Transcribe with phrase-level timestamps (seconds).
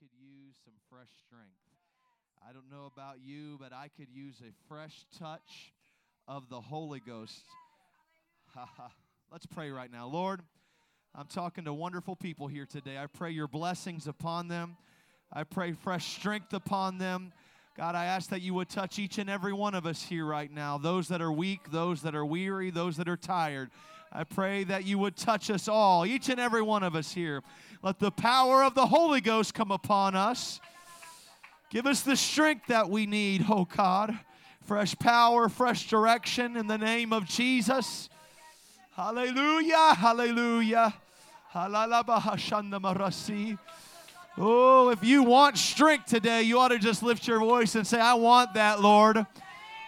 [0.00, 1.60] could use some fresh strength.
[2.48, 5.74] I don't know about you, but I could use a fresh touch
[6.26, 7.42] of the Holy Ghost.
[9.30, 10.06] Let's pray right now.
[10.06, 10.40] Lord,
[11.14, 12.96] I'm talking to wonderful people here today.
[12.96, 14.78] I pray your blessings upon them.
[15.30, 17.34] I pray fresh strength upon them.
[17.76, 20.50] God, I ask that you would touch each and every one of us here right
[20.50, 23.70] now those that are weak, those that are weary, those that are tired.
[24.12, 27.42] I pray that you would touch us all, each and every one of us here.
[27.80, 30.60] Let the power of the Holy Ghost come upon us.
[31.70, 34.18] Give us the strength that we need, oh God.
[34.62, 38.08] Fresh power, fresh direction in the name of Jesus.
[38.96, 40.92] Hallelujah, hallelujah.
[44.36, 48.00] Oh, if you want strength today, you ought to just lift your voice and say,
[48.00, 49.24] I want that, Lord.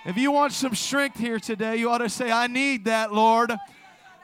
[0.05, 3.53] If you want some strength here today, you ought to say, I need that, Lord.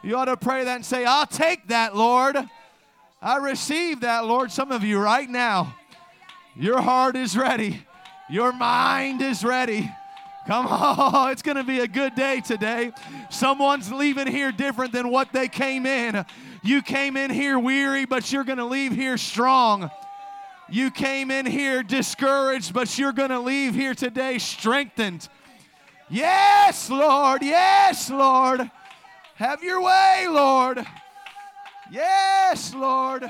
[0.02, 2.36] You ought to pray that and say, I'll take that, Lord.
[3.20, 4.52] I receive that, Lord.
[4.52, 5.74] Some of you right now,
[6.54, 7.84] your heart is ready,
[8.30, 9.90] your mind is ready.
[10.46, 12.92] Come on, it's going to be a good day today.
[13.28, 16.24] Someone's leaving here different than what they came in.
[16.62, 19.90] You came in here weary, but you're going to leave here strong.
[20.70, 25.28] You came in here discouraged, but you're going to leave here today strengthened.
[26.08, 27.42] Yes, Lord.
[27.42, 28.70] Yes, Lord.
[29.38, 30.84] Have your way, Lord.
[31.92, 33.24] Yes, Lord.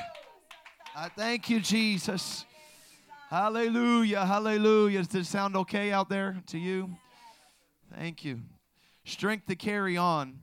[0.96, 2.46] I thank you, Jesus.
[3.28, 4.24] Hallelujah.
[4.24, 5.02] Hallelujah.
[5.02, 6.96] Does it sound okay out there to you?
[7.94, 8.40] Thank you.
[9.04, 10.38] Strength to carry on.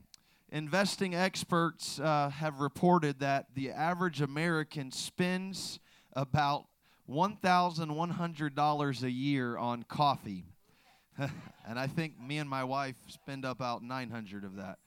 [0.52, 5.80] Investing experts uh, have reported that the average American spends
[6.12, 6.66] about
[7.10, 10.44] $1,100 a year on coffee.
[11.18, 14.78] and I think me and my wife spend about 900 of that.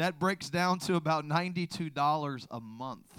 [0.00, 3.12] That breaks down to about $92 a month.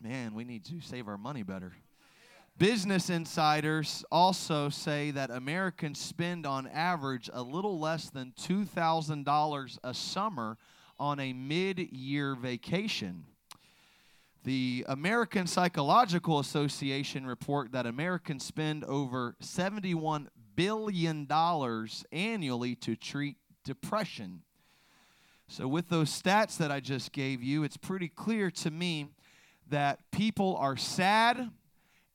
[0.00, 1.72] Man, we need to save our money better.
[2.56, 9.94] Business insiders also say that Americans spend on average a little less than $2,000 a
[9.94, 10.58] summer
[11.00, 13.24] on a mid year vacation.
[14.44, 21.28] The American Psychological Association report that Americans spend over $71 billion
[22.12, 24.42] annually to treat depression.
[25.56, 29.06] So, with those stats that I just gave you, it's pretty clear to me
[29.70, 31.48] that people are sad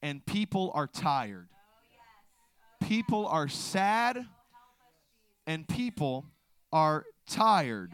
[0.02, 1.48] and people are tired.
[2.82, 4.26] People are sad
[5.48, 6.26] and people
[6.74, 7.94] are tired.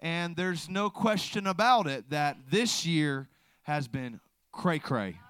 [0.00, 3.28] And there's no question about it that this year
[3.62, 4.18] has been
[4.50, 5.20] cray cray.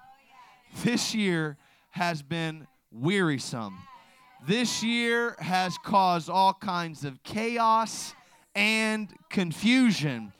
[0.83, 1.57] This year
[1.91, 3.77] has been wearisome.
[4.47, 8.15] This year has caused all kinds of chaos
[8.55, 10.31] and confusion.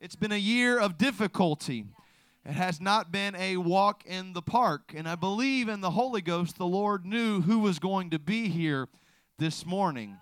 [0.00, 1.84] It's been a year of difficulty.
[2.46, 4.94] It has not been a walk in the park.
[4.96, 8.48] And I believe in the Holy Ghost, the Lord knew who was going to be
[8.48, 8.88] here
[9.38, 10.16] this morning.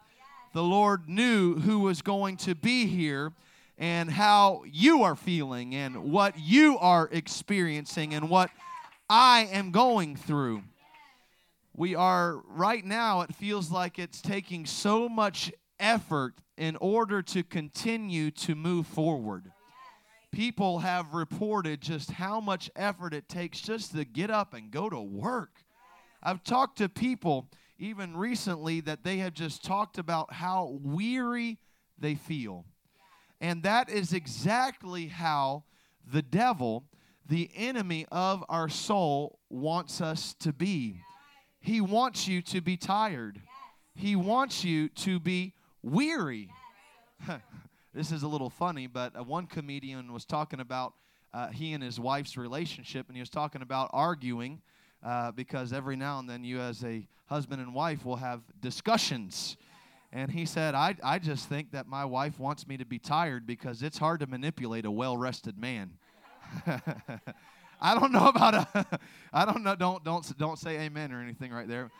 [0.52, 3.32] The Lord knew who was going to be here
[3.76, 8.50] and how you are feeling and what you are experiencing and what
[9.08, 10.64] I am going through.
[11.76, 17.42] We are right now, it feels like it's taking so much effort in order to
[17.42, 19.52] continue to move forward.
[20.30, 24.90] People have reported just how much effort it takes just to get up and go
[24.90, 25.62] to work.
[26.22, 31.58] I've talked to people even recently that they have just talked about how weary
[31.98, 32.64] they feel.
[33.40, 35.64] And that is exactly how
[36.04, 36.84] the devil,
[37.26, 41.00] the enemy of our soul, wants us to be.
[41.60, 43.40] He wants you to be tired,
[43.94, 46.50] he wants you to be weary.
[47.94, 50.94] this is a little funny, but uh, one comedian was talking about
[51.34, 54.60] uh, he and his wife's relationship, and he was talking about arguing
[55.04, 59.56] uh, because every now and then you, as a husband and wife, will have discussions.
[60.12, 63.46] And he said, I, I just think that my wife wants me to be tired
[63.46, 65.90] because it's hard to manipulate a well rested man.
[67.80, 68.98] I don't know about a,
[69.32, 71.90] I don't know, don't, don't, don't say amen or anything right there.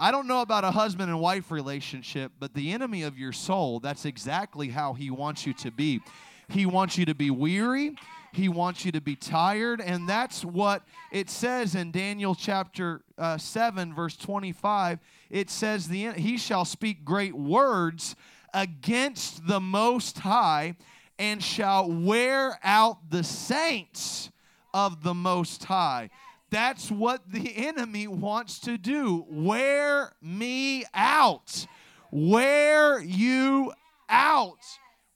[0.00, 3.80] I don't know about a husband and wife relationship, but the enemy of your soul,
[3.80, 6.00] that's exactly how he wants you to be.
[6.48, 7.96] He wants you to be weary.
[8.32, 9.80] He wants you to be tired.
[9.80, 15.00] And that's what it says in Daniel chapter uh, 7, verse 25.
[15.30, 18.14] It says, the, He shall speak great words
[18.54, 20.76] against the Most High
[21.18, 24.30] and shall wear out the saints
[24.72, 26.10] of the Most High.
[26.50, 29.26] That's what the enemy wants to do.
[29.28, 31.66] Wear me out.
[32.10, 33.72] Wear you
[34.08, 34.58] out.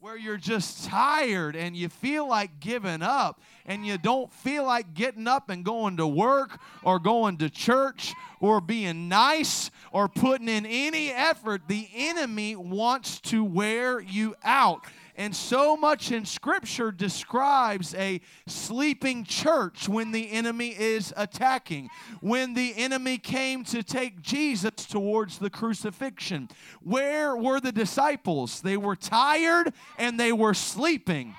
[0.03, 4.95] where you're just tired and you feel like giving up and you don't feel like
[4.95, 10.49] getting up and going to work or going to church or being nice or putting
[10.49, 14.85] in any effort, the enemy wants to wear you out.
[15.17, 21.91] And so much in Scripture describes a sleeping church when the enemy is attacking.
[22.21, 26.49] When the enemy came to take Jesus towards the crucifixion,
[26.83, 28.63] where were the disciples?
[28.63, 31.35] They were tired and they were sleeping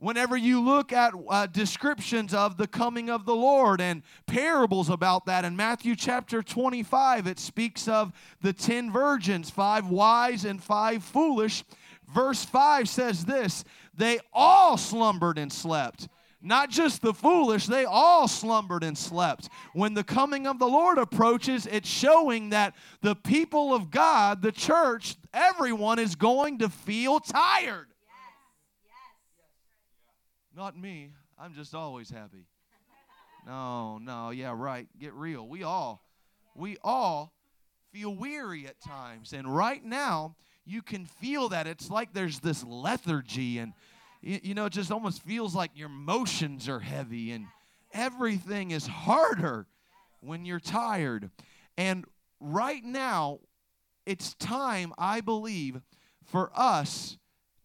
[0.00, 5.26] whenever you look at uh, descriptions of the coming of the Lord and parables about
[5.26, 11.04] that in Matthew chapter 25, it speaks of the 10 virgins, five wise and five
[11.04, 11.64] foolish.
[12.12, 13.64] Verse 5 says this
[13.94, 16.08] they all slumbered and slept.
[16.42, 19.50] Not just the foolish, they all slumbered and slept.
[19.74, 24.52] When the coming of the Lord approaches, it's showing that the people of God, the
[24.52, 27.88] church, everyone is going to feel tired.
[30.56, 31.12] Not me.
[31.38, 32.46] I'm just always happy.
[33.46, 34.88] No, no, yeah, right.
[34.98, 35.46] Get real.
[35.46, 36.02] We all,
[36.54, 37.34] we all
[37.92, 39.34] feel weary at times.
[39.34, 41.66] And right now, you can feel that.
[41.66, 43.72] It's like there's this lethargy, and
[44.22, 47.46] you, know, it just almost feels like your motions are heavy, and
[47.92, 49.66] everything is harder
[50.20, 51.30] when you're tired.
[51.76, 52.04] And
[52.40, 53.40] right now,
[54.06, 55.80] it's time, I believe,
[56.24, 57.16] for us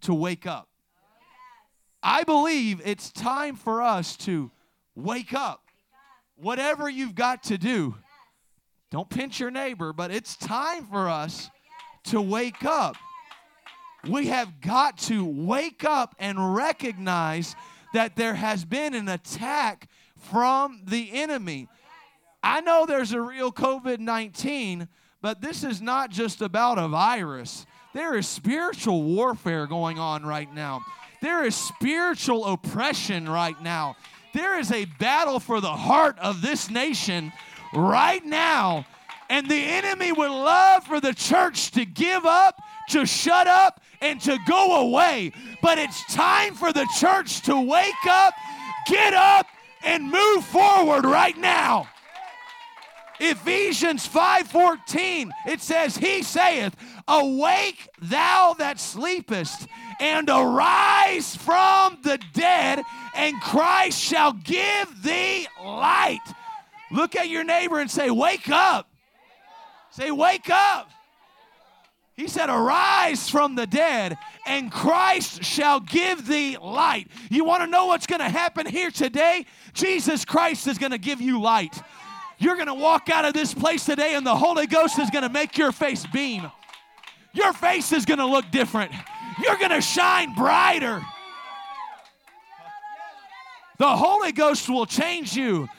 [0.01, 0.69] to wake up.
[2.01, 4.51] I believe it's time for us to
[4.95, 5.63] wake up.
[6.35, 7.95] Whatever you've got to do,
[8.91, 11.49] don't pinch your neighbor, but it's time for us
[12.05, 12.95] to wake up.
[14.07, 17.55] We have got to wake up and recognize
[17.93, 21.67] that there has been an attack from the enemy.
[22.43, 24.87] I know there's a real COVID 19,
[25.21, 27.65] but this is not just about a virus.
[27.93, 30.81] There is spiritual warfare going on right now.
[31.21, 33.95] There is spiritual oppression right now.
[34.33, 37.31] There is a battle for the heart of this nation
[37.73, 38.85] right now
[39.29, 44.21] and the enemy would love for the church to give up, to shut up, and
[44.21, 45.31] to go away.
[45.61, 48.33] But it's time for the church to wake up,
[48.87, 49.47] get up,
[49.83, 51.87] and move forward right now.
[53.19, 56.75] Ephesians 5:14 it says he saith
[57.07, 59.67] awake thou that sleepest
[60.01, 62.83] and arise from the dead
[63.15, 66.19] and Christ shall give thee light.
[66.91, 68.89] Look at your neighbor and say wake up.
[69.95, 70.89] Say, wake up.
[72.17, 77.07] He said, Arise from the dead, and Christ shall give thee light.
[77.29, 79.45] You want to know what's going to happen here today?
[79.73, 81.81] Jesus Christ is going to give you light.
[82.39, 85.23] You're going to walk out of this place today, and the Holy Ghost is going
[85.23, 86.51] to make your face beam.
[87.33, 88.91] Your face is going to look different.
[89.41, 91.01] You're going to shine brighter.
[93.77, 95.69] The Holy Ghost will change you.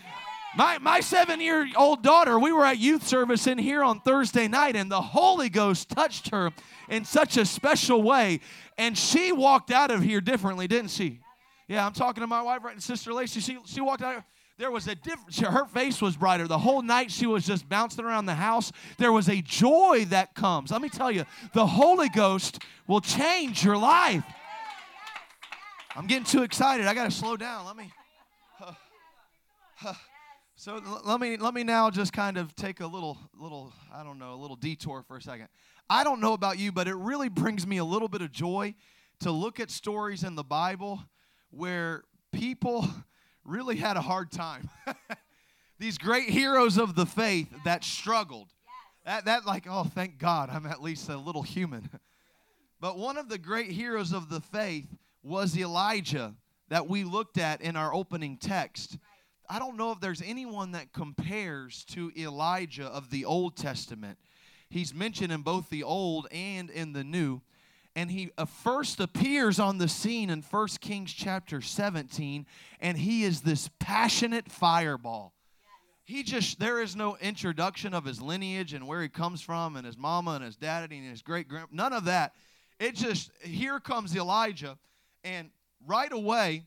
[0.57, 4.49] My, my seven year old daughter, we were at youth service in here on Thursday
[4.49, 6.51] night, and the Holy Ghost touched her
[6.89, 8.41] in such a special way.
[8.79, 11.21] And she walked out of here differently, didn't she?
[11.69, 13.41] Yeah, I'm talking to my wife, right, Sister Lacey.
[13.41, 14.23] She, she walked out.
[14.57, 15.39] There was a difference.
[15.39, 16.49] Her face was brighter.
[16.49, 18.73] The whole night she was just bouncing around the house.
[18.97, 20.71] There was a joy that comes.
[20.71, 24.25] Let me tell you, the Holy Ghost will change your life.
[25.95, 26.87] I'm getting too excited.
[26.87, 27.67] I got to slow down.
[27.67, 27.93] Let me.
[28.59, 28.73] Uh,
[29.85, 29.95] uh,
[30.59, 34.19] so let me let me now just kind of take a little little I don't
[34.19, 35.49] know a little detour for a second.
[35.91, 38.75] I don't know about you, but it really brings me a little bit of joy
[39.21, 41.03] to look at stories in the Bible
[41.51, 42.89] where people
[43.45, 44.71] really had a hard time.
[45.79, 48.49] These great heroes of the faith that struggled.
[49.05, 51.91] That that like oh thank God I'm at least a little human.
[52.79, 54.87] But one of the great heroes of the faith
[55.23, 56.35] was Elijah
[56.69, 58.99] that we looked at in our opening text.
[59.49, 64.19] I don't know if there's anyone that compares to Elijah of the Old Testament.
[64.69, 67.41] He's mentioned in both the Old and in the New.
[67.95, 72.45] And he uh, first appears on the scene in 1 Kings chapter 17,
[72.81, 75.33] and he is this passionate fireball.
[76.05, 79.87] He just, there is no introduction of his lineage and where he comes from, and
[79.87, 82.35] his mama and his daddy and his great grand, none of that.
[82.79, 84.77] It just, here comes Elijah,
[85.25, 85.51] and
[85.87, 86.65] right away,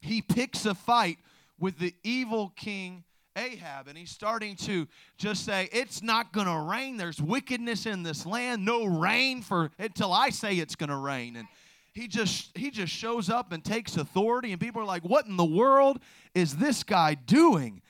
[0.00, 1.18] he picks a fight
[1.58, 3.04] with the evil king
[3.36, 6.96] Ahab, and he's starting to just say, It's not going to rain.
[6.96, 8.64] There's wickedness in this land.
[8.64, 11.36] No rain for until I say it's going to rain.
[11.36, 11.48] And
[11.94, 15.36] he just he just shows up and takes authority, and people are like, What in
[15.36, 15.98] the world
[16.34, 17.82] is this guy doing?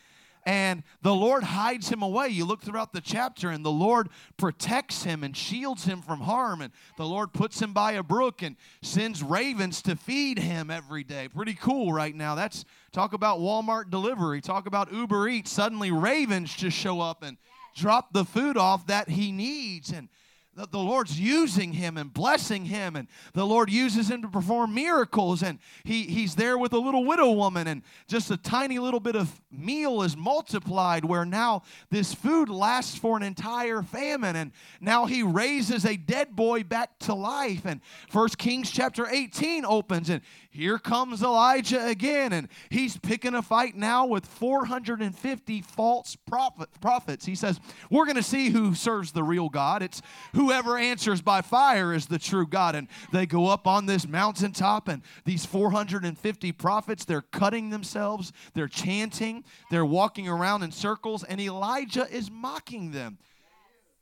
[0.44, 2.28] And the Lord hides him away.
[2.28, 6.60] You look throughout the chapter, and the Lord protects him and shields him from harm.
[6.60, 11.04] And the Lord puts him by a brook and sends ravens to feed him every
[11.04, 11.28] day.
[11.28, 12.34] Pretty cool right now.
[12.34, 15.52] That's talk about Walmart delivery, talk about Uber Eats.
[15.52, 17.36] Suddenly, ravens just show up and
[17.76, 19.92] drop the food off that he needs.
[19.92, 20.08] And
[20.54, 24.74] the, the Lord's using him and blessing him, and the Lord uses him to perform
[24.74, 25.42] miracles.
[25.42, 29.16] And he, he's there with a little widow woman, and just a tiny little bit
[29.16, 34.36] of meal is multiplied, where now this food lasts for an entire famine.
[34.36, 37.64] And now he raises a dead boy back to life.
[37.64, 37.80] And
[38.10, 43.74] First Kings chapter 18 opens, and here comes Elijah again, and he's picking a fight
[43.74, 47.24] now with 450 false prophet, prophets.
[47.24, 47.58] He says,
[47.90, 49.82] We're going to see who serves the real God.
[49.82, 50.02] It's
[50.42, 52.74] whoever answers by fire is the true God.
[52.74, 58.68] And they go up on this mountaintop, and these 450 prophets, they're cutting themselves, they're
[58.68, 63.18] chanting, they're walking around in circles, and Elijah is mocking them.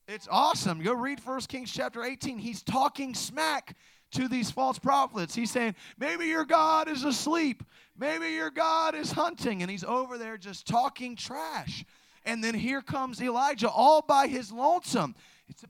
[0.08, 0.82] It's awesome.
[0.82, 2.38] Go read 1 Kings chapter 18.
[2.38, 3.76] He's talking smack
[4.12, 5.34] to these false prophets.
[5.34, 7.62] He's saying, maybe your God is asleep.
[7.96, 9.62] Maybe your God is hunting.
[9.62, 11.84] And he's over there just talking trash.
[12.24, 15.14] And then here comes Elijah all by his lonesome.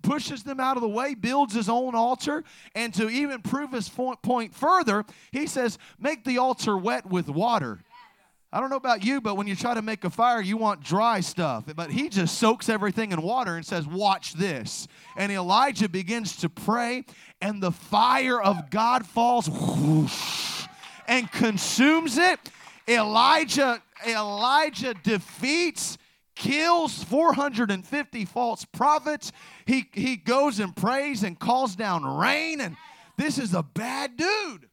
[0.02, 2.44] Pushes them out of the way, builds his own altar,
[2.74, 7.80] and to even prove his point further, he says, Make the altar wet with water.
[8.52, 10.82] I don't know about you, but when you try to make a fire, you want
[10.82, 11.64] dry stuff.
[11.76, 14.88] But he just soaks everything in water and says, Watch this.
[15.16, 17.04] And Elijah begins to pray,
[17.40, 20.66] and the fire of God falls whoosh,
[21.06, 22.40] and consumes it.
[22.88, 25.96] Elijah, Elijah defeats,
[26.40, 29.30] kills 450 false prophets.
[29.66, 32.62] He, he goes and prays and calls down rain.
[32.62, 32.76] And
[33.18, 34.66] this is a bad dude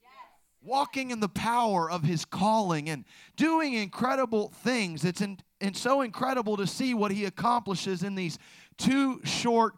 [0.62, 3.04] walking in the power of his calling and
[3.36, 5.04] doing incredible things.
[5.04, 8.40] It's in, and so incredible to see what he accomplishes in these
[8.78, 9.74] two short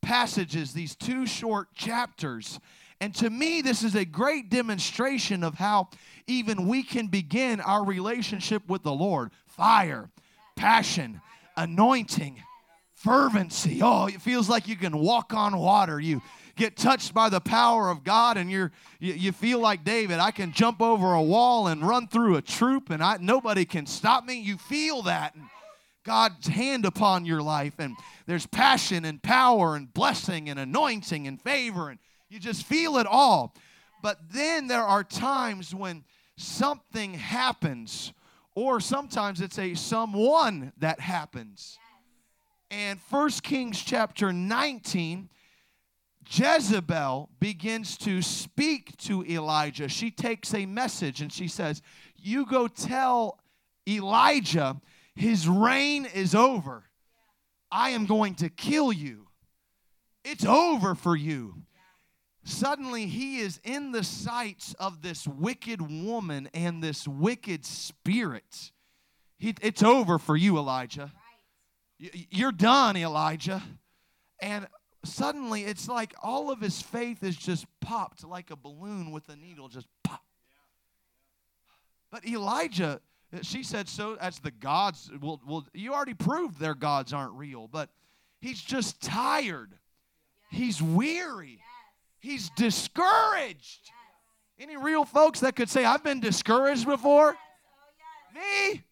[0.00, 2.58] passages, these two short chapters.
[3.02, 5.90] And to me, this is a great demonstration of how
[6.26, 10.08] even we can begin our relationship with the Lord fire,
[10.56, 11.20] passion,
[11.56, 12.42] anointing,
[12.92, 13.80] fervency.
[13.82, 16.00] Oh, it feels like you can walk on water.
[16.00, 16.22] You
[16.56, 20.30] get touched by the power of God and you're you, you feel like David, I
[20.30, 24.24] can jump over a wall and run through a troop and I nobody can stop
[24.24, 24.40] me.
[24.40, 25.44] You feel that and
[26.04, 27.96] God's hand upon your life and
[28.26, 33.06] there's passion and power and blessing and anointing and favor and you just feel it
[33.06, 33.54] all.
[34.02, 36.04] But then there are times when
[36.36, 38.12] something happens
[38.54, 41.78] or sometimes it's a someone that happens.
[42.70, 45.28] And First Kings chapter 19
[46.30, 49.88] Jezebel begins to speak to Elijah.
[49.88, 51.82] She takes a message and she says,
[52.16, 53.38] You go tell
[53.86, 54.80] Elijah
[55.14, 56.84] his reign is over.
[57.70, 59.28] I am going to kill you.
[60.24, 61.62] It's over for you.
[62.44, 68.70] Suddenly, he is in the sights of this wicked woman and this wicked spirit.
[69.38, 71.10] He, it's over for you, Elijah.
[71.98, 73.62] You're done, Elijah.
[74.40, 74.66] And
[75.04, 79.36] suddenly it's like all of his faith is just popped like a balloon with a
[79.36, 80.22] needle, just pop.
[82.10, 83.00] But Elijah,
[83.32, 87.32] uh, she said so as the gods will, will you already proved their gods aren't
[87.32, 87.88] real, but
[88.40, 89.72] he's just tired.
[90.50, 91.60] He's weary.
[92.24, 93.90] He's discouraged.
[94.58, 97.36] Any real folks that could say, I've been discouraged before?
[97.36, 98.82] Oh, Me?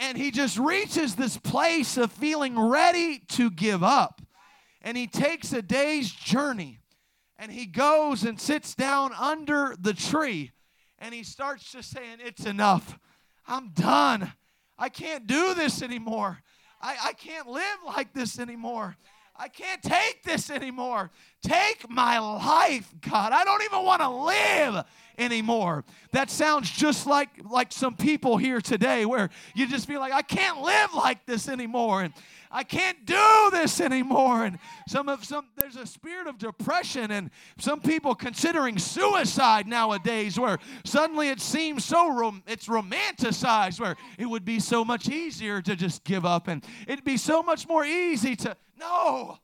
[0.00, 4.22] And he just reaches this place of feeling ready to give up
[4.80, 6.80] and he takes a day's journey
[7.38, 10.52] and he goes and sits down under the tree
[10.98, 12.98] and he starts just saying, It's enough.
[13.46, 14.32] I'm done.
[14.78, 16.38] I can't do this anymore.
[16.80, 18.96] I, I can't live like this anymore.
[19.40, 21.10] I can't take this anymore.
[21.42, 23.32] Take my life, God.
[23.32, 24.84] I don't even want to live
[25.16, 25.84] anymore.
[26.12, 30.22] That sounds just like like some people here today where you just feel like I
[30.22, 32.02] can't live like this anymore.
[32.02, 32.14] And
[32.50, 34.44] I can't do this anymore.
[34.44, 40.38] And some of some there's a spirit of depression and some people considering suicide nowadays
[40.38, 45.60] where suddenly it seems so rom- it's romanticized where it would be so much easier
[45.62, 49.38] to just give up and it'd be so much more easy to no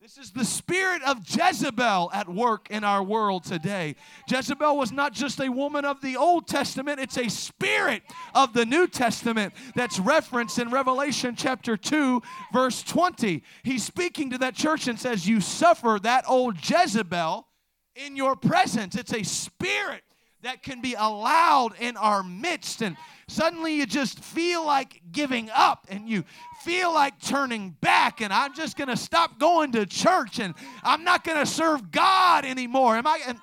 [0.00, 3.96] this is the spirit of Jezebel at work in our world today.
[4.28, 8.64] Jezebel was not just a woman of the Old Testament, it's a spirit of the
[8.64, 13.42] New Testament that's referenced in Revelation chapter 2, verse 20.
[13.64, 17.48] He's speaking to that church and says, You suffer that old Jezebel
[17.96, 18.94] in your presence.
[18.94, 20.04] It's a spirit
[20.42, 22.82] that can be allowed in our midst.
[22.82, 26.24] And suddenly you just feel like giving up and you
[26.62, 31.04] feel like turning back and I'm just going to stop going to church and I'm
[31.04, 32.96] not going to serve God anymore.
[32.96, 33.40] Am I am,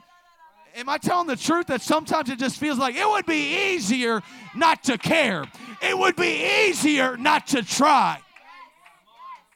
[0.75, 4.21] am I telling the truth that sometimes it just feels like it would be easier
[4.55, 5.45] not to care.
[5.81, 8.19] It would be easier not to try.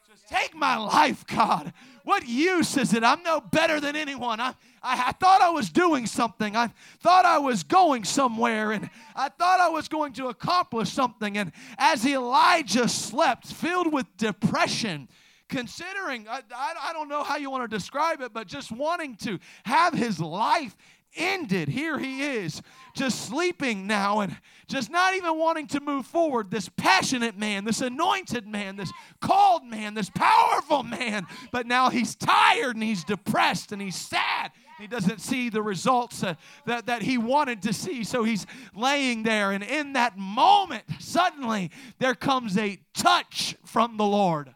[0.10, 1.74] Just take my life, God.
[2.10, 3.04] What use is it?
[3.04, 4.40] I'm no better than anyone.
[4.40, 6.56] I, I, I, thought I was doing something.
[6.56, 11.38] I thought I was going somewhere, and I thought I was going to accomplish something.
[11.38, 15.08] And as Elijah slept, filled with depression,
[15.50, 19.16] considering, I, I, I don't know how you want to describe it, but just wanting
[19.18, 20.76] to have his life
[21.16, 21.70] ended.
[21.70, 22.62] Here he is,
[22.96, 24.36] just sleeping now and
[24.68, 26.52] just not even wanting to move forward.
[26.52, 31.26] This passionate man, this anointed man, this called man, this powerful man.
[31.52, 34.52] But now he's tired and he's depressed and he's sad.
[34.80, 36.36] He doesn't see the results uh,
[36.66, 38.04] that, that he wanted to see.
[38.04, 39.52] So he's laying there.
[39.52, 44.54] And in that moment, suddenly there comes a touch from the Lord.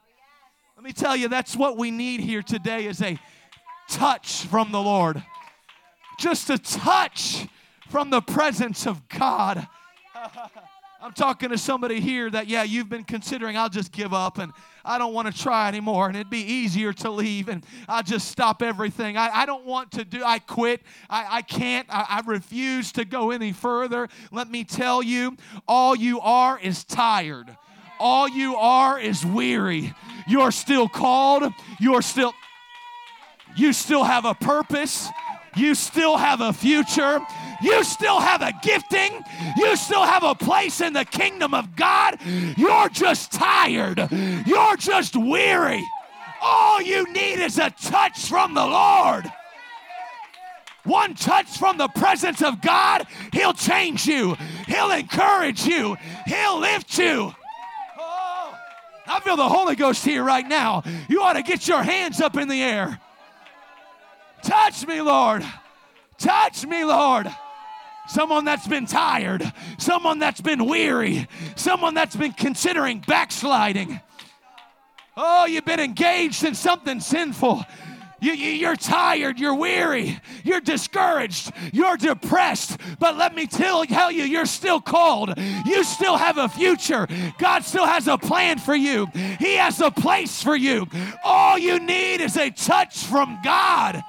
[0.77, 3.19] Let me tell you, that's what we need here today is a
[3.89, 5.21] touch from the Lord
[6.19, 7.47] just a touch
[7.89, 9.67] from the presence of God.
[11.01, 14.53] I'm talking to somebody here that, yeah, you've been considering, I'll just give up and
[14.85, 18.29] I don't want to try anymore and it'd be easier to leave and I'll just
[18.29, 19.17] stop everything.
[19.17, 20.81] I, I don't want to do, I quit.
[21.09, 21.87] I, I can't.
[21.89, 24.07] I, I refuse to go any further.
[24.31, 25.35] Let me tell you,
[25.67, 27.55] all you are is tired.
[27.99, 29.93] All you are is weary.
[30.25, 31.51] You're still called.
[31.81, 32.33] You're still,
[33.57, 35.09] you still have a purpose.
[35.55, 37.19] You still have a future.
[37.61, 39.23] You still have a gifting.
[39.57, 42.17] You still have a place in the kingdom of God.
[42.57, 44.07] You're just tired.
[44.45, 45.83] You're just weary.
[46.41, 49.31] All you need is a touch from the Lord.
[50.83, 54.35] One touch from the presence of God, He'll change you.
[54.67, 55.95] He'll encourage you.
[56.25, 57.33] He'll lift you.
[57.97, 58.59] Oh,
[59.07, 60.83] I feel the Holy Ghost here right now.
[61.07, 62.99] You ought to get your hands up in the air.
[64.43, 65.45] Touch me, Lord.
[66.17, 67.27] Touch me, Lord.
[68.07, 74.01] Someone that's been tired, someone that's been weary, someone that's been considering backsliding.
[75.15, 77.63] Oh, you've been engaged in something sinful.
[78.19, 82.79] You, you, are tired, you're weary, you're discouraged, you're depressed.
[82.97, 85.33] But let me tell, tell you, you're still called.
[85.65, 87.05] You still have a future.
[87.37, 89.07] God still has a plan for you,
[89.39, 90.87] He has a place for you.
[91.23, 94.01] All you need is a touch from God.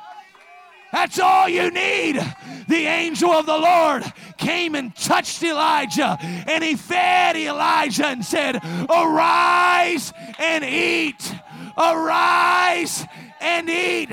[0.94, 2.20] That's all you need.
[2.68, 4.04] The angel of the Lord
[4.38, 11.34] came and touched Elijah, and he fed Elijah and said, Arise and eat.
[11.76, 13.04] Arise
[13.40, 14.10] and eat.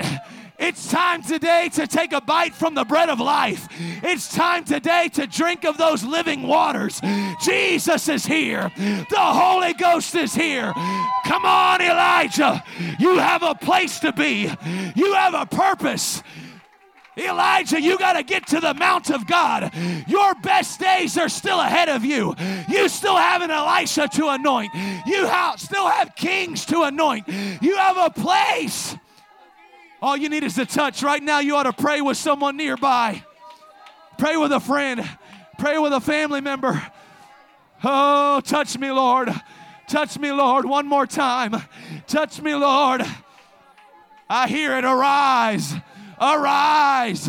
[0.58, 3.68] It's time today to take a bite from the bread of life.
[4.02, 7.00] It's time today to drink of those living waters.
[7.40, 8.72] Jesus is here.
[8.76, 10.72] The Holy Ghost is here.
[11.26, 12.64] Come on, Elijah.
[12.98, 14.50] You have a place to be,
[14.96, 16.24] you have a purpose.
[17.16, 19.70] Elijah, you got to get to the Mount of God.
[20.06, 22.34] Your best days are still ahead of you.
[22.68, 24.72] You still have an Elisha to anoint.
[25.06, 27.28] You still have kings to anoint.
[27.60, 28.96] You have a place.
[30.00, 31.02] All you need is a touch.
[31.02, 33.22] Right now, you ought to pray with someone nearby.
[34.18, 35.08] Pray with a friend.
[35.58, 36.82] Pray with a family member.
[37.84, 39.28] Oh, touch me, Lord.
[39.88, 41.62] Touch me, Lord, one more time.
[42.06, 43.02] Touch me, Lord.
[44.30, 44.84] I hear it.
[44.84, 45.74] Arise.
[46.22, 47.28] Arise,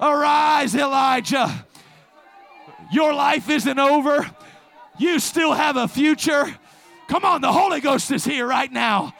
[0.00, 1.64] arise, Elijah.
[2.90, 4.28] Your life isn't over.
[4.98, 6.52] You still have a future.
[7.06, 9.14] Come on, the Holy Ghost is here right now.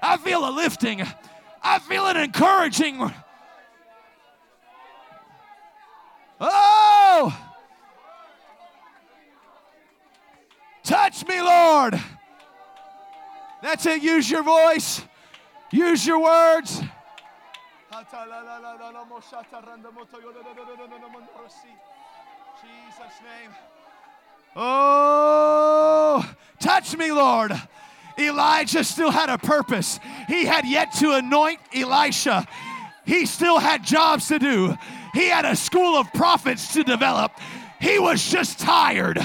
[0.00, 1.02] I feel a lifting.
[1.62, 3.12] I feel an encouraging.
[6.40, 7.38] Oh!
[10.84, 12.00] Touch me, Lord.
[13.62, 14.02] That's it.
[14.02, 15.02] Use your voice,
[15.70, 16.82] use your words.
[22.60, 23.50] Jesus' name.
[24.56, 27.52] Oh, touch me, Lord.
[28.18, 29.98] Elijah still had a purpose.
[30.28, 32.46] He had yet to anoint Elisha.
[33.04, 34.76] He still had jobs to do.
[35.12, 37.32] He had a school of prophets to develop.
[37.80, 39.18] He was just tired.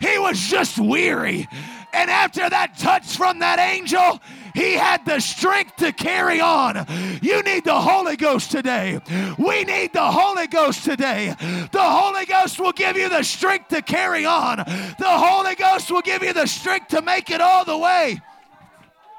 [0.00, 1.48] He was just weary.
[1.92, 4.20] And after that touch from that angel,
[4.54, 6.86] he had the strength to carry on.
[7.20, 9.00] You need the Holy Ghost today.
[9.36, 11.34] We need the Holy Ghost today.
[11.72, 14.58] The Holy Ghost will give you the strength to carry on.
[14.58, 18.22] The Holy Ghost will give you the strength to make it all the way.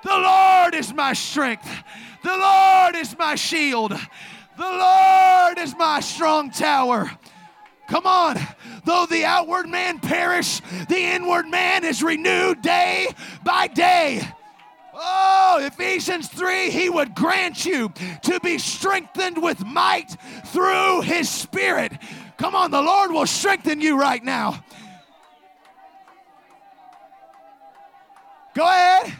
[0.03, 1.67] The Lord is my strength.
[2.23, 3.91] The Lord is my shield.
[3.91, 7.11] The Lord is my strong tower.
[7.89, 8.37] Come on.
[8.85, 13.09] Though the outward man perish, the inward man is renewed day
[13.43, 14.21] by day.
[14.97, 17.91] Oh, Ephesians 3, he would grant you
[18.23, 20.15] to be strengthened with might
[20.47, 21.91] through his spirit.
[22.38, 24.63] Come on, the Lord will strengthen you right now.
[28.53, 29.13] Go ahead.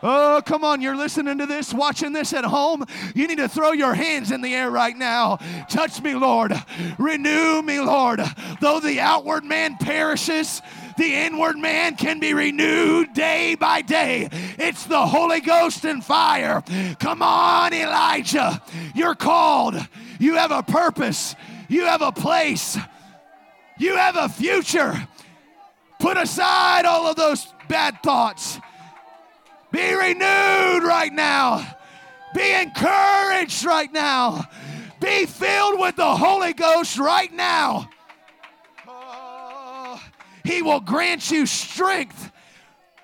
[0.00, 2.84] Oh, come on, you're listening to this, watching this at home.
[3.16, 5.38] You need to throw your hands in the air right now.
[5.68, 6.52] Touch me, Lord.
[6.98, 8.20] Renew me, Lord.
[8.60, 10.62] Though the outward man perishes,
[10.98, 14.28] the inward man can be renewed day by day.
[14.58, 16.62] It's the Holy Ghost and fire.
[16.98, 18.62] Come on, Elijah.
[18.94, 19.76] You're called.
[20.18, 21.34] You have a purpose.
[21.68, 22.76] You have a place.
[23.78, 25.08] You have a future.
[25.98, 28.58] Put aside all of those bad thoughts
[29.70, 31.76] be renewed right now.
[32.34, 34.48] Be encouraged right now.
[35.00, 37.88] Be filled with the Holy Ghost right now.
[40.48, 42.32] He will grant you strength.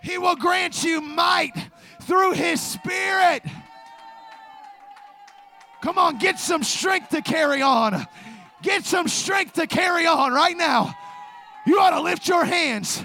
[0.02, 1.52] He will grant you might
[2.00, 3.42] through His Spirit.
[5.82, 8.06] Come on, get some strength to carry on.
[8.62, 10.94] Get some strength to carry on right now.
[11.66, 13.04] You ought to lift your hands.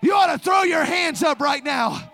[0.00, 2.10] You ought to throw your hands up right now.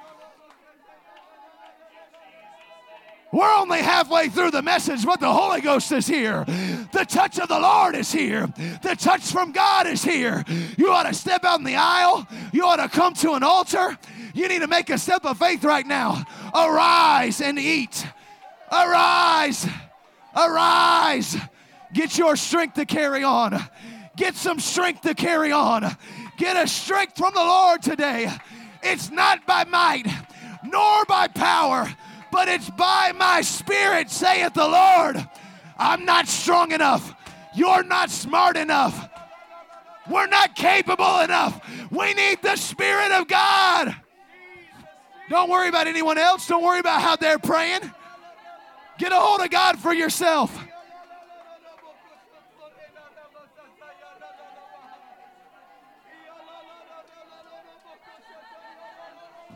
[3.36, 6.46] We're only halfway through the message, but the Holy Ghost is here.
[6.46, 8.46] The touch of the Lord is here.
[8.82, 10.42] The touch from God is here.
[10.78, 12.26] You ought to step out in the aisle.
[12.54, 13.98] You ought to come to an altar.
[14.32, 16.24] You need to make a step of faith right now.
[16.54, 18.06] Arise and eat.
[18.72, 19.68] Arise.
[20.34, 21.36] Arise.
[21.92, 23.62] Get your strength to carry on.
[24.16, 25.94] Get some strength to carry on.
[26.38, 28.32] Get a strength from the Lord today.
[28.82, 30.06] It's not by might
[30.64, 31.86] nor by power
[32.30, 35.28] but it's by my spirit, saith the Lord.
[35.78, 37.14] I'm not strong enough.
[37.54, 39.08] You're not smart enough.
[40.08, 41.60] We're not capable enough.
[41.90, 43.94] We need the Spirit of God.
[45.28, 46.46] Don't worry about anyone else.
[46.46, 47.80] Don't worry about how they're praying.
[48.98, 50.56] Get a hold of God for yourself.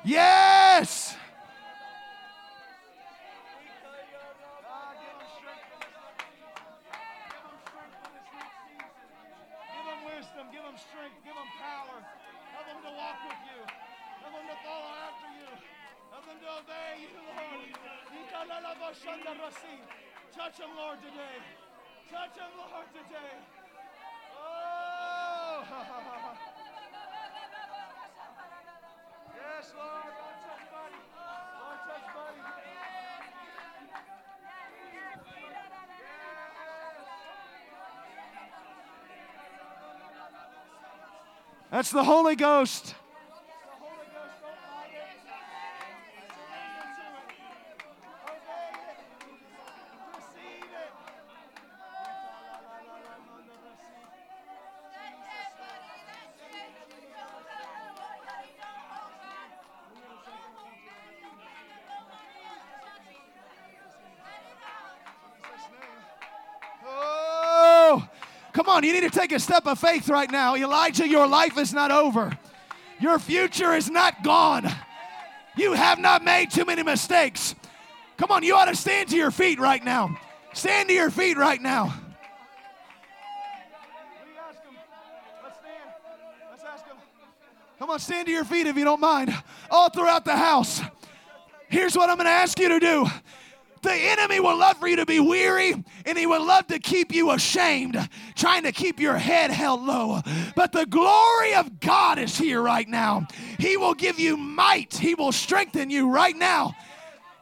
[0.04, 1.09] Yes.
[19.30, 21.38] Touch him, Lord, today.
[22.10, 23.38] Touch him, Lord, today.
[24.36, 25.62] Oh.
[29.36, 30.14] yes, Lord.
[30.42, 31.00] Touch buddy.
[31.60, 32.42] Lord, touch buddy.
[41.70, 42.94] That's the Holy Ghost.
[68.80, 70.56] On, you need to take a step of faith right now.
[70.56, 72.36] Elijah, your life is not over.
[72.98, 74.70] Your future is not gone.
[75.54, 77.54] You have not made too many mistakes.
[78.16, 80.16] Come on, you ought to stand to your feet right now.
[80.54, 81.94] Stand to your feet right now.
[87.78, 89.34] Come on, stand to your feet if you don't mind.
[89.70, 90.80] All throughout the house.
[91.68, 93.06] Here's what I'm going to ask you to do
[93.82, 95.72] the enemy will love for you to be weary
[96.06, 100.20] and he will love to keep you ashamed, trying to keep your head held low.
[100.54, 103.26] But the glory of God is here right now.
[103.58, 106.74] He will give you might, he will strengthen you right now.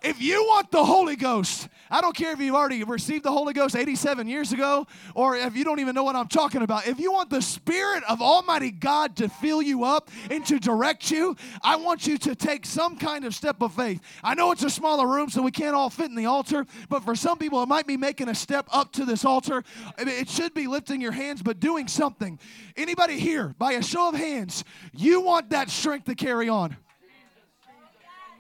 [0.03, 3.53] If you want the Holy Ghost, I don't care if you've already received the Holy
[3.53, 6.87] Ghost 87 years ago or if you don't even know what I'm talking about.
[6.87, 11.11] If you want the Spirit of Almighty God to fill you up and to direct
[11.11, 14.01] you, I want you to take some kind of step of faith.
[14.23, 17.03] I know it's a smaller room, so we can't all fit in the altar, but
[17.03, 19.65] for some people, it might be making a step up to this altar.
[19.99, 22.39] It should be lifting your hands, but doing something.
[22.77, 26.77] Anybody here, by a show of hands, you want that strength to carry on?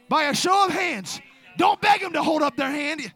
[0.08, 1.20] By a show of hands,
[1.58, 3.12] don't beg them to hold up their hand.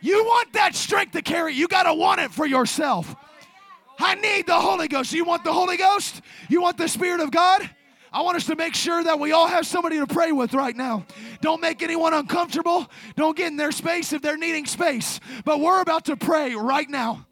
[0.00, 1.54] You want that strength to carry.
[1.54, 3.14] You got to want it for yourself.
[3.98, 5.12] I need the Holy Ghost.
[5.12, 6.20] You want the Holy Ghost?
[6.50, 7.70] You want the Spirit of God?
[8.12, 10.76] I want us to make sure that we all have somebody to pray with right
[10.76, 11.06] now.
[11.40, 12.86] Don't make anyone uncomfortable.
[13.14, 15.20] Don't get in their space if they're needing space.
[15.44, 17.26] But we're about to pray right now.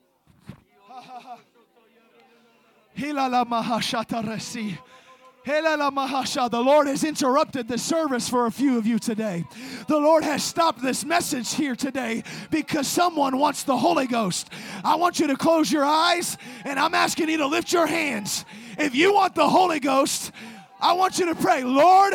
[5.47, 9.45] The Lord has interrupted the service for a few of you today.
[9.89, 14.49] The Lord has stopped this message here today because someone wants the Holy Ghost.
[14.83, 18.47] I want you to close your eyes and I'm asking you to lift your hands.
[18.79, 20.33] If you want the Holy Ghost,
[20.81, 22.15] I want you to pray, Lord,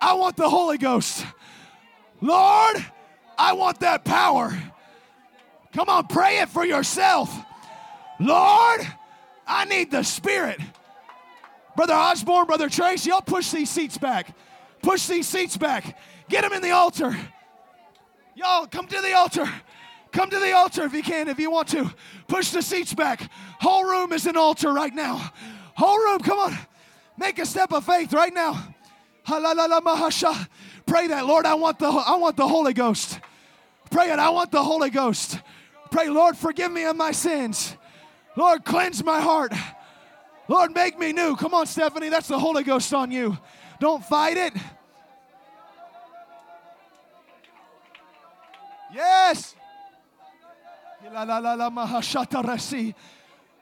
[0.00, 1.26] I want the Holy Ghost.
[2.22, 2.76] Lord,
[3.38, 4.58] I want that power.
[5.74, 7.30] Come on, pray it for yourself.
[8.18, 8.80] Lord,
[9.46, 10.60] I need the Spirit.
[11.76, 14.34] Brother Osborne, Brother Trace, y'all push these seats back.
[14.82, 15.96] Push these seats back.
[16.28, 17.16] Get them in the altar.
[18.34, 19.48] Y'all come to the altar.
[20.12, 21.90] Come to the altar if you can, if you want to.
[22.26, 23.30] Push the seats back.
[23.60, 25.32] Whole room is an altar right now.
[25.74, 26.58] Whole room, come on.
[27.16, 28.74] Make a step of faith right now.
[29.24, 29.40] Pray
[31.06, 33.20] that, Lord, I want the I want the Holy Ghost.
[33.90, 35.38] Pray it, I want the Holy Ghost.
[35.90, 37.76] Pray, Lord, forgive me of my sins.
[38.36, 39.52] Lord, cleanse my heart.
[40.50, 41.36] Lord, make me new.
[41.36, 43.38] Come on, Stephanie, that's the Holy Ghost on you.
[43.78, 44.52] Don't fight it.
[48.92, 49.54] Yes.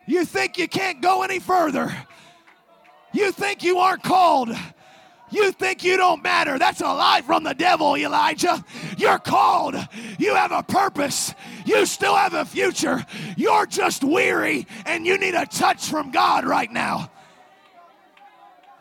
[0.07, 1.95] You think you can't go any further.
[3.13, 4.49] You think you aren't called.
[5.31, 6.59] You think you don't matter.
[6.59, 8.65] That's a lie from the devil, Elijah.
[8.97, 9.77] You're called.
[10.19, 11.35] You have a purpose.
[11.67, 13.05] You still have a future.
[13.37, 17.11] You're just weary and you need a touch from God right now.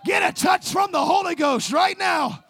[0.06, 2.44] Get a touch from the Holy Ghost right now.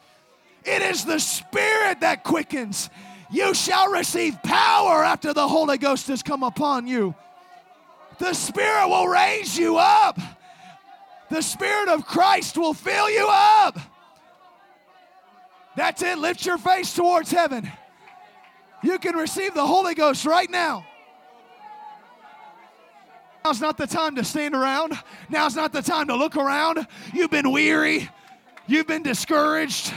[0.63, 2.89] It is the Spirit that quickens.
[3.31, 7.15] You shall receive power after the Holy Ghost has come upon you.
[8.19, 10.19] The Spirit will raise you up.
[11.29, 13.77] The Spirit of Christ will fill you up.
[15.75, 16.17] That's it.
[16.17, 17.71] Lift your face towards heaven.
[18.81, 20.85] You can receive the Holy Ghost right now.
[23.43, 24.93] Now's not the time to stand around.
[25.29, 26.85] Now's not the time to look around.
[27.13, 28.09] You've been weary.
[28.67, 29.93] You've been discouraged.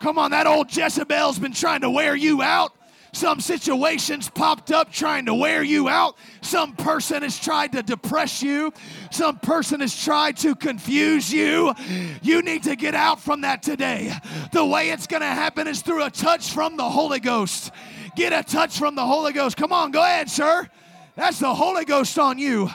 [0.00, 2.72] Come on, that old Jezebel's been trying to wear you out.
[3.12, 6.16] Some situations popped up trying to wear you out.
[6.42, 8.72] Some person has tried to depress you.
[9.10, 11.74] Some person has tried to confuse you.
[12.22, 14.12] You need to get out from that today.
[14.52, 17.72] The way it's going to happen is through a touch from the Holy Ghost.
[18.14, 19.56] Get a touch from the Holy Ghost.
[19.56, 20.68] Come on, go ahead, sir.
[21.16, 22.70] That's the Holy Ghost on you.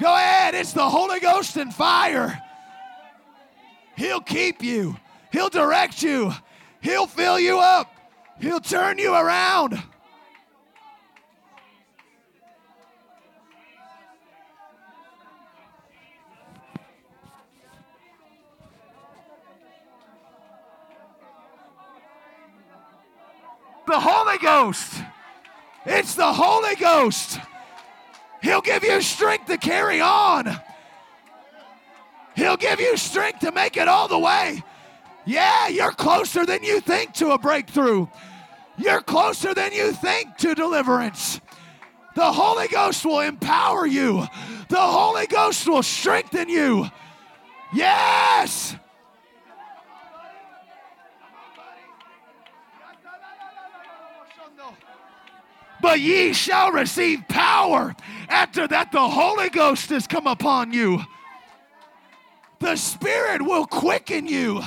[0.00, 0.54] Go ahead.
[0.54, 2.42] It's the Holy Ghost and fire.
[3.96, 4.96] He'll keep you,
[5.32, 6.32] He'll direct you,
[6.80, 7.95] He'll fill you up.
[8.40, 9.82] He'll turn you around.
[23.86, 25.02] The Holy Ghost.
[25.84, 27.38] It's the Holy Ghost.
[28.42, 30.60] He'll give you strength to carry on.
[32.34, 34.62] He'll give you strength to make it all the way.
[35.26, 38.06] Yeah, you're closer than you think to a breakthrough.
[38.78, 41.40] You're closer than you think to deliverance.
[42.14, 44.26] The Holy Ghost will empower you,
[44.68, 46.88] the Holy Ghost will strengthen you.
[47.74, 48.76] Yes.
[55.82, 57.94] But ye shall receive power
[58.28, 61.02] after that the Holy Ghost has come upon you.
[62.60, 64.62] The Spirit will quicken you.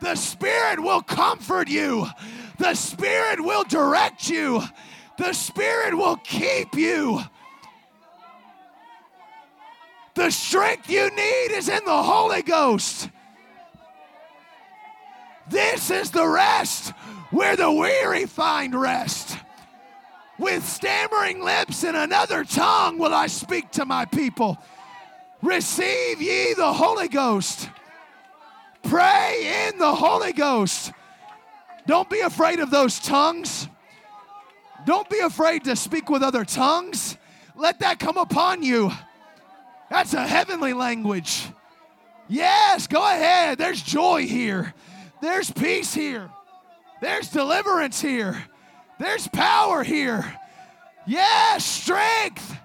[0.00, 2.06] The Spirit will comfort you.
[2.58, 4.62] The Spirit will direct you.
[5.18, 7.20] The Spirit will keep you.
[10.14, 13.10] The strength you need is in the Holy Ghost.
[15.48, 16.90] This is the rest
[17.30, 19.38] where the weary find rest.
[20.38, 24.58] With stammering lips and another tongue will I speak to my people.
[25.42, 27.70] Receive ye the Holy Ghost.
[28.88, 30.92] Pray in the Holy Ghost.
[31.86, 33.68] Don't be afraid of those tongues.
[34.84, 37.16] Don't be afraid to speak with other tongues.
[37.56, 38.92] Let that come upon you.
[39.90, 41.48] That's a heavenly language.
[42.28, 43.58] Yes, go ahead.
[43.58, 44.74] There's joy here.
[45.20, 46.30] There's peace here.
[47.00, 48.44] There's deliverance here.
[48.98, 50.38] There's power here.
[51.06, 52.56] Yes, strength.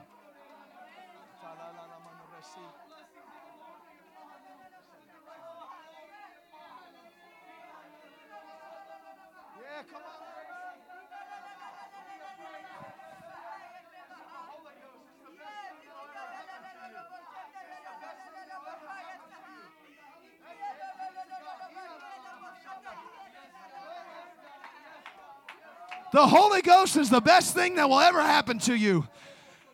[26.12, 29.08] The Holy Ghost is the best thing that will ever happen to you.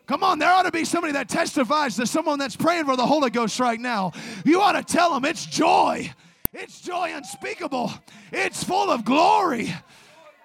[0.06, 3.04] Come on, there ought to be somebody that testifies to someone that's praying for the
[3.04, 4.12] Holy Ghost right now.
[4.44, 6.10] You ought to tell them it's joy.
[6.52, 7.92] It's joy unspeakable.
[8.32, 9.74] It's full of glory.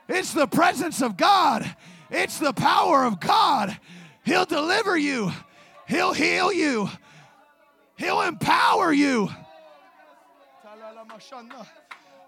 [0.10, 1.73] It's the presence of God.
[2.10, 3.77] It's the power of God.
[4.25, 5.32] He'll deliver you.
[5.88, 6.89] He'll heal you.
[7.97, 9.29] He'll empower you.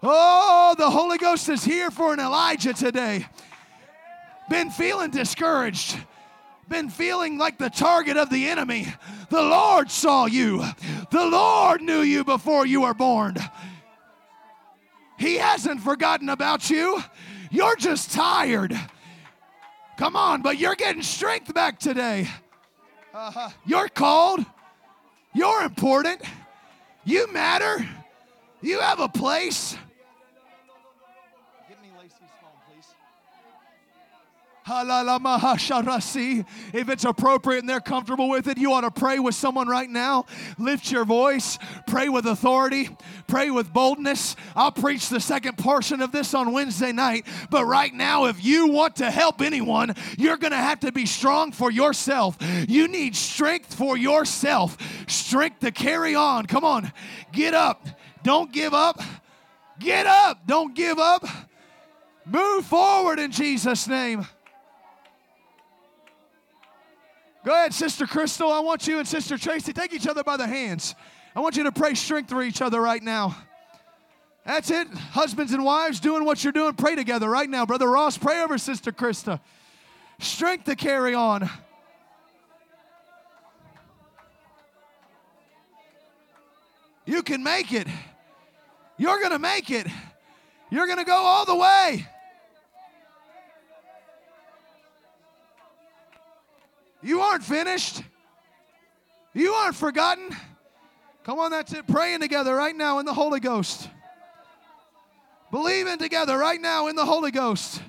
[0.02, 3.26] Oh, the Holy Ghost is here for an Elijah today.
[4.48, 5.98] Been feeling discouraged
[6.68, 8.92] been feeling like the target of the enemy,
[9.30, 10.64] the Lord saw you.
[11.10, 13.36] The Lord knew you before you were born.
[15.18, 17.02] He hasn't forgotten about you.
[17.50, 18.78] You're just tired.
[19.96, 22.28] Come on, but you're getting strength back today.
[23.14, 23.48] Uh-huh.
[23.64, 24.44] You're called.
[25.34, 26.20] You're important.
[27.04, 27.86] You matter.
[28.60, 29.76] You have a place.
[34.68, 34.82] If
[36.88, 40.26] it's appropriate and they're comfortable with it, you ought to pray with someone right now.
[40.58, 42.88] Lift your voice, pray with authority,
[43.28, 44.34] pray with boldness.
[44.56, 47.26] I'll preach the second portion of this on Wednesday night.
[47.48, 51.06] But right now, if you want to help anyone, you're going to have to be
[51.06, 52.36] strong for yourself.
[52.66, 54.76] You need strength for yourself,
[55.06, 56.46] strength to carry on.
[56.46, 56.92] Come on,
[57.32, 57.86] get up.
[58.24, 59.00] Don't give up.
[59.78, 60.44] Get up.
[60.44, 61.24] Don't give up.
[62.24, 64.26] Move forward in Jesus' name.
[67.46, 68.50] Go ahead, Sister Crystal.
[68.50, 70.96] I want you and Sister Tracy take each other by the hands.
[71.36, 73.36] I want you to pray strength for each other right now.
[74.44, 74.88] That's it.
[74.88, 77.64] Husbands and wives doing what you're doing, pray together right now.
[77.64, 79.38] Brother Ross, pray over Sister Krista.
[80.18, 81.48] Strength to carry on.
[87.04, 87.86] You can make it.
[88.98, 89.86] You're going to make it.
[90.68, 92.08] You're going to go all the way.
[97.06, 98.02] You aren't finished.
[99.32, 100.28] You aren't forgotten.
[101.22, 101.86] Come on, that's it.
[101.86, 103.88] Praying together right now in the Holy Ghost.
[105.52, 107.80] Believing together right now in the Holy Ghost.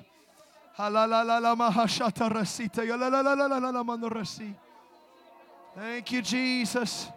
[5.74, 7.08] Thank you, Jesus.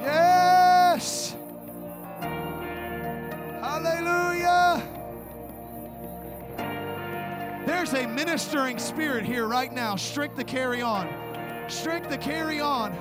[0.00, 1.36] Yes.
[3.60, 4.95] Hallelujah.
[7.66, 9.96] There's a ministering spirit here right now.
[9.96, 11.08] Strength to carry on.
[11.68, 12.92] Strength to carry on.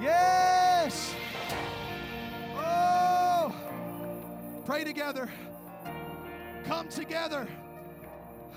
[0.00, 1.14] Yes.
[2.56, 3.54] Oh.
[4.64, 5.30] Pray together.
[6.64, 7.46] Come together.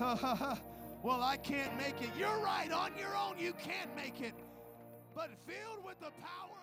[0.00, 2.08] well, I can't make it.
[2.18, 2.72] You're right.
[2.72, 4.32] On your own, you can't make it.
[5.14, 6.57] But filled with the power.